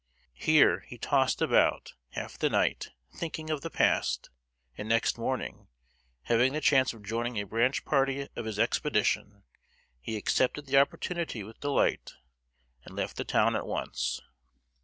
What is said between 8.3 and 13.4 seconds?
of his expedition, he accepted the opportunity with delight, and left the